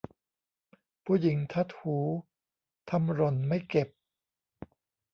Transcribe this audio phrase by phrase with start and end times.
[1.05, 1.97] ผู้หญิงทัดหู
[2.89, 3.89] ทำหล่นไม่เก็บ